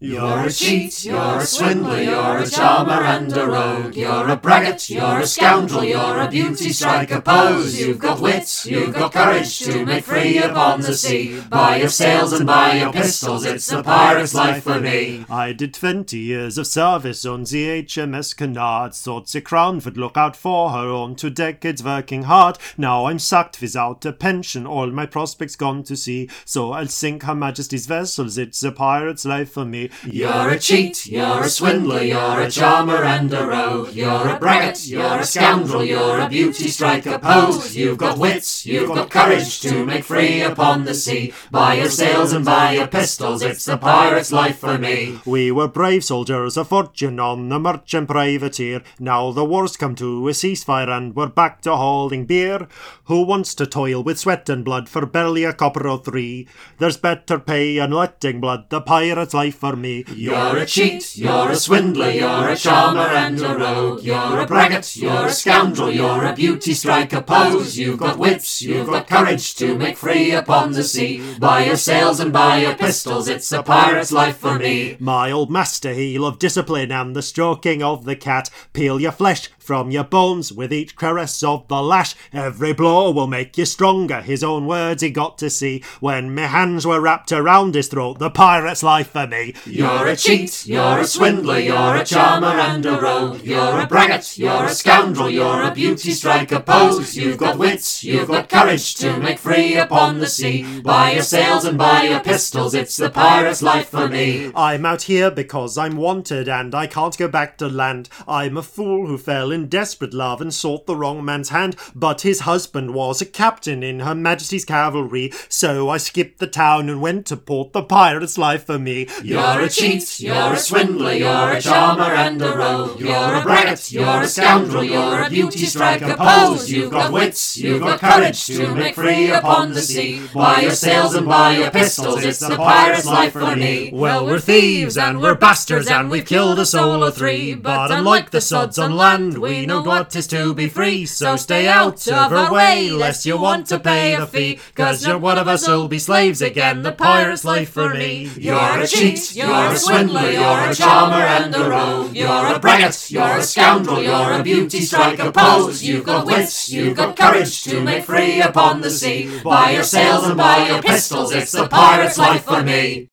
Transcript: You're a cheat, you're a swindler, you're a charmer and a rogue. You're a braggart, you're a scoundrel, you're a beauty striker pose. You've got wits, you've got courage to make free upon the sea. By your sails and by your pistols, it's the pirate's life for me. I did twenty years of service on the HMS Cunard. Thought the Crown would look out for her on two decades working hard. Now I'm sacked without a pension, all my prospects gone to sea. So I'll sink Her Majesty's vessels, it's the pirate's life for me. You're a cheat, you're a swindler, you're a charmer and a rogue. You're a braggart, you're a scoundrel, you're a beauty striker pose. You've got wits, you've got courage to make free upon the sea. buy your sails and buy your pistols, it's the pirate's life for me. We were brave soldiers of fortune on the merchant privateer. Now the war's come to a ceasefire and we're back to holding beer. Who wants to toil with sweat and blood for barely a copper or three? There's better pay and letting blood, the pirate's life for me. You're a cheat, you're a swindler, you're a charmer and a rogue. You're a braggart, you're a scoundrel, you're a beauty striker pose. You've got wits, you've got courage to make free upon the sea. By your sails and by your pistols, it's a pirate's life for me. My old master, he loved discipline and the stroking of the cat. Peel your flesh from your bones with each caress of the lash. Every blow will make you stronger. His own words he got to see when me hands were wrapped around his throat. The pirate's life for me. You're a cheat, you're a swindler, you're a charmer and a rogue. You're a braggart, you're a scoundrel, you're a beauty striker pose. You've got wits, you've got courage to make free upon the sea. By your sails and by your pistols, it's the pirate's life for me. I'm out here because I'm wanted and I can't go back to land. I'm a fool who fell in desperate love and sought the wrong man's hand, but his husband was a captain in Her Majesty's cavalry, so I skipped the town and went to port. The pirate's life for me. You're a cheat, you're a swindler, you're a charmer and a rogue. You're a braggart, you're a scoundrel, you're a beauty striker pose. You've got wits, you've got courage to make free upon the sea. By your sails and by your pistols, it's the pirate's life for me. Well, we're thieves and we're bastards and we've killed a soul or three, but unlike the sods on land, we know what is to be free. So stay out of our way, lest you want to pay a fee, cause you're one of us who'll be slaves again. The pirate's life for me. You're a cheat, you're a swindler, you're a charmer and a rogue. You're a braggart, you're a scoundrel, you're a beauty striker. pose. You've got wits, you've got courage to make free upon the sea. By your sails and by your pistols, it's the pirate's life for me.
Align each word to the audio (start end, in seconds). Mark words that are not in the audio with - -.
You're 0.00 0.46
a 0.46 0.52
cheat, 0.52 1.04
you're 1.06 1.38
a 1.38 1.44
swindler, 1.44 2.00
you're 2.00 2.38
a 2.38 2.48
charmer 2.48 3.02
and 3.02 3.36
a 3.36 3.44
rogue. 3.44 3.96
You're 3.96 4.28
a 4.28 4.36
braggart, 4.36 4.88
you're 4.88 5.18
a 5.18 5.26
scoundrel, 5.26 5.82
you're 5.82 6.20
a 6.20 6.30
beauty 6.30 6.68
striker 6.72 7.20
pose. 7.20 7.80
You've 7.80 7.98
got 7.98 8.20
wits, 8.20 8.64
you've 8.64 8.94
got 8.94 9.12
courage 9.12 9.58
to 9.58 9.84
make 9.84 10.04
free 10.04 10.38
upon 10.38 10.82
the 10.82 10.94
sea. 10.94 11.40
By 11.50 11.78
your 11.78 11.88
sails 11.88 12.32
and 12.32 12.46
by 12.46 12.78
your 12.78 12.92
pistols, 12.92 13.44
it's 13.44 13.66
the 13.66 13.82
pirate's 13.82 14.34
life 14.34 14.62
for 14.62 14.78
me. 14.78 15.26
I 15.28 15.52
did 15.52 15.74
twenty 15.74 16.18
years 16.18 16.58
of 16.58 16.68
service 16.68 17.26
on 17.26 17.42
the 17.42 17.82
HMS 17.82 18.36
Cunard. 18.36 18.94
Thought 18.94 19.26
the 19.26 19.40
Crown 19.40 19.82
would 19.84 19.96
look 19.98 20.16
out 20.16 20.36
for 20.36 20.70
her 20.70 20.90
on 20.90 21.16
two 21.16 21.30
decades 21.30 21.82
working 21.82 22.22
hard. 22.22 22.56
Now 22.76 23.06
I'm 23.06 23.18
sacked 23.18 23.60
without 23.60 24.04
a 24.04 24.12
pension, 24.12 24.64
all 24.64 24.92
my 24.92 25.06
prospects 25.06 25.56
gone 25.56 25.82
to 25.82 25.96
sea. 25.96 26.30
So 26.44 26.70
I'll 26.70 26.86
sink 26.86 27.24
Her 27.24 27.34
Majesty's 27.34 27.86
vessels, 27.86 28.38
it's 28.38 28.60
the 28.60 28.70
pirate's 28.70 29.24
life 29.24 29.50
for 29.50 29.64
me. 29.64 29.87
You're 30.04 30.50
a 30.50 30.58
cheat, 30.58 31.06
you're 31.06 31.42
a 31.42 31.48
swindler, 31.48 32.02
you're 32.02 32.40
a 32.40 32.50
charmer 32.50 33.04
and 33.04 33.32
a 33.32 33.46
rogue. 33.46 33.92
You're 33.92 34.28
a 34.28 34.38
braggart, 34.38 34.86
you're 34.86 35.18
a 35.18 35.24
scoundrel, 35.24 35.84
you're 35.84 36.20
a 36.20 36.28
beauty 36.28 36.68
striker 36.68 37.18
pose. 37.18 37.76
You've 37.76 37.98
got 37.98 38.18
wits, 38.18 38.66
you've 38.66 38.88
got 38.88 39.10
courage 39.10 39.60
to 39.60 39.84
make 39.84 40.04
free 40.04 40.42
upon 40.42 40.84
the 40.84 40.94
sea. 40.94 41.32
buy 41.50 41.74
your 41.74 41.90
sails 41.90 42.32
and 42.32 42.44
buy 42.44 42.72
your 42.72 42.86
pistols, 42.86 43.42
it's 43.42 43.64
the 43.64 43.76
pirate's 43.76 44.32
life 44.32 44.58
for 44.58 44.78
me. 44.78 45.20
We 45.24 45.50
were 45.50 45.68
brave 45.68 46.04
soldiers 46.04 46.56
of 46.56 46.68
fortune 46.68 47.20
on 47.20 47.48
the 47.48 47.58
merchant 47.58 48.08
privateer. 48.08 48.82
Now 48.98 49.32
the 49.32 49.44
war's 49.44 49.76
come 49.76 49.94
to 49.96 50.28
a 50.28 50.32
ceasefire 50.32 50.88
and 50.88 51.14
we're 51.14 51.26
back 51.26 51.62
to 51.62 51.76
holding 51.76 52.26
beer. 52.26 52.68
Who 53.04 53.22
wants 53.22 53.54
to 53.56 53.66
toil 53.66 54.02
with 54.02 54.18
sweat 54.18 54.48
and 54.48 54.64
blood 54.64 54.88
for 54.88 55.06
barely 55.06 55.44
a 55.44 55.52
copper 55.52 55.86
or 55.86 55.98
three? 55.98 56.48
There's 56.78 56.96
better 56.96 57.38
pay 57.38 57.78
and 57.78 57.94
letting 57.94 58.40
blood, 58.40 58.70
the 58.70 58.80
pirate's 58.80 59.34
life 59.34 59.56
for 59.56 59.76
me. 59.78 60.04
You're 60.14 60.58
a 60.58 60.66
cheat, 60.66 61.16
you're 61.16 61.50
a 61.50 61.56
swindler, 61.56 62.10
you're 62.10 62.48
a 62.48 62.56
charmer 62.56 63.00
and 63.00 63.40
a 63.40 63.56
rogue. 63.56 64.02
You're 64.02 64.40
a 64.40 64.46
braggart, 64.46 64.96
you're 64.96 65.26
a 65.26 65.32
scoundrel, 65.32 65.90
you're 65.90 66.24
a 66.24 66.34
beauty 66.34 66.74
striker 66.74 67.22
pose. 67.22 67.78
You've 67.78 67.98
got 67.98 68.18
wits, 68.18 68.60
you've 68.62 68.88
got 68.88 69.08
courage 69.08 69.54
to 69.56 69.76
make 69.76 69.96
free 69.96 70.32
upon 70.32 70.72
the 70.72 70.84
sea. 70.84 71.38
By 71.38 71.66
your 71.66 71.76
sails 71.76 72.20
and 72.20 72.32
by 72.32 72.58
your 72.58 72.74
pistols, 72.74 73.28
it's 73.28 73.50
a 73.52 73.62
pirate's 73.62 74.12
life 74.12 74.38
for 74.38 74.58
me. 74.58 74.96
My 74.98 75.30
old 75.30 75.50
master, 75.50 75.92
he 75.92 76.18
loved 76.18 76.40
discipline 76.40 76.92
and 76.92 77.14
the 77.14 77.22
stroking 77.22 77.82
of 77.82 78.04
the 78.04 78.16
cat. 78.16 78.50
Peel 78.72 79.00
your 79.00 79.12
flesh 79.12 79.48
from 79.68 79.90
your 79.90 80.02
bones 80.02 80.50
with 80.50 80.72
each 80.72 80.96
caress 80.96 81.42
of 81.42 81.68
the 81.68 81.82
lash. 81.82 82.14
Every 82.32 82.72
blow 82.72 83.10
will 83.10 83.26
make 83.26 83.58
you 83.58 83.66
stronger. 83.66 84.22
His 84.22 84.42
own 84.42 84.64
words 84.64 85.02
he 85.02 85.10
got 85.10 85.36
to 85.36 85.50
see 85.50 85.84
when 86.00 86.34
me 86.34 86.44
hands 86.44 86.86
were 86.86 87.02
wrapped 87.02 87.32
around 87.32 87.74
his 87.74 87.88
throat. 87.88 88.18
The 88.18 88.30
pirate's 88.30 88.82
life 88.82 89.10
for 89.10 89.26
me. 89.26 89.52
You're 89.66 90.06
a 90.06 90.16
cheat, 90.16 90.66
you're 90.66 91.00
a 91.00 91.04
swindler, 91.04 91.58
you're 91.58 91.96
a 91.96 92.02
charmer 92.02 92.46
and 92.46 92.86
a 92.86 92.98
rogue. 92.98 93.42
You're 93.42 93.80
a 93.80 93.86
braggart, 93.86 94.38
you're 94.38 94.64
a 94.64 94.70
scoundrel, 94.70 95.28
you're 95.28 95.62
a 95.62 95.74
beauty 95.74 96.12
striker 96.12 96.60
pose. 96.60 97.14
You've 97.14 97.36
got 97.36 97.58
wits, 97.58 98.02
you've 98.02 98.28
got 98.28 98.48
courage 98.48 98.94
to 98.94 99.18
make 99.18 99.38
free 99.38 99.76
upon 99.76 100.18
the 100.18 100.28
sea. 100.28 100.80
By 100.80 101.12
your 101.12 101.22
sails 101.22 101.66
and 101.66 101.76
by 101.76 102.04
your 102.04 102.20
pistols, 102.20 102.72
it's 102.72 102.96
the 102.96 103.10
pirate's 103.10 103.60
life 103.60 103.90
for 103.90 104.08
me. 104.08 104.50
I'm 104.54 104.86
out 104.86 105.02
here 105.02 105.30
because 105.30 105.76
I'm 105.76 105.98
wanted 105.98 106.48
and 106.48 106.74
I 106.74 106.86
can't 106.86 107.18
go 107.18 107.28
back 107.28 107.58
to 107.58 107.68
land. 107.68 108.08
I'm 108.26 108.56
a 108.56 108.62
fool 108.62 109.06
who 109.06 109.18
fell 109.18 109.52
in 109.52 109.57
desperate 109.66 110.14
love 110.14 110.40
and 110.40 110.54
sought 110.54 110.86
the 110.86 110.96
wrong 110.96 111.24
man's 111.24 111.48
hand, 111.48 111.76
but 111.94 112.20
his 112.20 112.40
husband 112.40 112.94
was 112.94 113.20
a 113.20 113.26
captain 113.26 113.82
in 113.82 114.00
Her 114.00 114.14
Majesty's 114.14 114.64
cavalry, 114.64 115.32
so 115.48 115.88
I 115.88 115.96
skipped 115.96 116.38
the 116.38 116.46
town 116.46 116.88
and 116.88 117.00
went 117.00 117.26
to 117.26 117.36
port. 117.36 117.72
The 117.72 117.82
pirate's 117.82 118.38
life 118.38 118.66
for 118.66 118.78
me. 118.78 119.08
You're 119.22 119.60
a 119.60 119.68
cheat, 119.68 120.20
you're 120.20 120.52
a 120.52 120.56
swindler, 120.58 121.12
you're 121.12 121.52
a 121.52 121.60
charmer 121.60 122.14
and 122.14 122.40
a 122.40 122.56
rogue. 122.56 123.00
You're 123.00 123.34
a 123.36 123.42
braggart, 123.42 123.90
you're 123.90 124.22
a 124.22 124.28
scoundrel, 124.28 124.84
you're 124.84 125.22
a 125.22 125.30
beauty 125.30 125.66
striker 125.66 126.16
pose. 126.16 126.70
You've 126.70 126.90
got 126.90 127.12
wits, 127.12 127.56
you've 127.56 127.80
got 127.80 128.00
courage 128.00 128.46
to 128.46 128.74
make 128.74 128.94
free 128.94 129.30
upon 129.30 129.72
the 129.72 129.80
sea. 129.80 130.22
By 130.34 130.60
your 130.60 130.70
sails 130.72 131.14
and 131.14 131.26
by 131.26 131.56
your 131.56 131.70
pistols, 131.70 132.24
it's 132.24 132.38
the 132.38 132.56
pirate's 132.56 133.06
life 133.06 133.32
for 133.32 133.56
me. 133.56 133.90
Well, 133.92 134.26
we're 134.26 134.40
thieves 134.40 134.96
and 134.96 135.20
we're 135.20 135.34
bastards 135.34 135.88
and 135.88 136.10
we've 136.10 136.26
killed 136.26 136.58
a 136.58 136.66
soul 136.66 137.02
or 137.04 137.10
three, 137.10 137.54
but 137.54 137.90
unlike 137.90 138.30
the 138.30 138.40
sods 138.40 138.78
on 138.78 138.96
land, 138.96 139.38
we 139.48 139.66
know 139.66 139.80
what 139.82 140.14
is 140.14 140.26
to 140.28 140.52
be 140.52 140.68
free. 140.68 141.06
So 141.06 141.36
stay 141.36 141.66
out 141.66 142.06
of 142.06 142.32
our 142.32 142.52
way, 142.52 142.90
lest 142.90 143.24
you 143.24 143.38
want 143.38 143.66
to 143.68 143.80
pay 143.80 144.14
a 144.14 144.26
fee, 144.26 144.60
cause 144.74 145.06
you're 145.06 145.18
one 145.18 145.38
of 145.38 145.48
us 145.48 145.66
who'll 145.66 145.88
be 145.88 145.98
slaves 145.98 146.42
again. 146.42 146.82
The 146.82 146.92
pirate's 146.92 147.44
life 147.44 147.70
for 147.70 147.94
me. 147.94 148.30
You're 148.36 148.82
a 148.82 148.86
cheat, 148.86 149.34
you're 149.34 149.72
a 149.72 149.76
swindler, 149.76 150.30
you're 150.30 150.70
a 150.70 150.74
charmer 150.74 151.24
and 151.24 151.54
a 151.54 151.70
rogue. 151.70 152.14
You're 152.14 152.54
a 152.54 152.58
braggart, 152.58 153.10
you're 153.10 153.38
a 153.38 153.42
scoundrel, 153.42 154.02
you're 154.02 154.32
a 154.32 154.42
beauty 154.42 154.82
striker. 154.82 155.32
pose. 155.32 155.82
You've 155.82 156.04
got 156.04 156.26
wits, 156.26 156.70
you've 156.70 156.96
got 156.96 157.16
courage 157.16 157.62
to 157.64 157.80
make 157.80 158.04
free 158.04 158.42
upon 158.42 158.82
the 158.82 158.90
sea. 158.90 159.40
By 159.42 159.70
your 159.70 159.82
sails 159.84 160.26
and 160.26 160.36
by 160.36 160.68
your 160.68 160.82
pistols, 160.82 161.32
it's 161.32 161.52
the 161.52 161.68
pirate's 161.68 162.18
life 162.18 162.44
for 162.44 162.62
me. 162.62 163.08